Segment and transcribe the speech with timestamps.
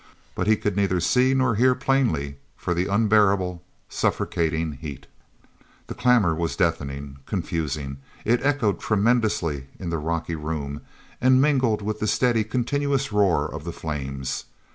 [0.33, 5.05] But he could neither see nor hear plainly for the unbearable, suffocating heat.
[5.85, 10.81] The clamor was deafening, confusing; it echoed tremendously in the rocky room
[11.21, 14.45] and mingled with the steady, continuous roar of the flames.